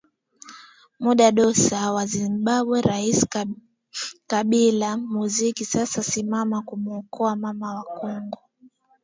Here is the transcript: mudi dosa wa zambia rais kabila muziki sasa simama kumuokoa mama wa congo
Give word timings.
mudi 1.03 1.27
dosa 1.39 1.79
wa 1.95 2.03
zambia 2.13 2.81
rais 2.89 3.27
kabila 4.31 4.97
muziki 4.97 5.65
sasa 5.65 6.03
simama 6.03 6.61
kumuokoa 6.61 7.35
mama 7.43 7.69
wa 7.75 7.83
congo 7.99 8.39